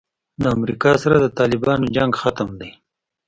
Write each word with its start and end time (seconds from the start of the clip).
له 0.41 0.47
امریکا 0.57 0.91
سره 1.03 1.15
د 1.19 1.27
طالبانو 1.39 1.85
جنګ 1.95 2.11
ختم 2.21 2.49
دی. 2.59 2.71